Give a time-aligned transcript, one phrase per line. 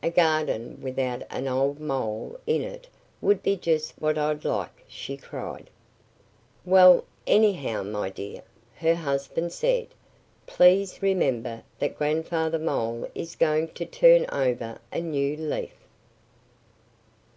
[0.00, 2.86] "A garden without an old mole in it
[3.20, 5.70] would be just what I'd like," she cried.
[6.64, 8.42] "Well, anyhow, my dear,"
[8.76, 9.88] her husband said,
[10.46, 15.74] "please remember that Grandfather Mole is going to turn over a new leaf."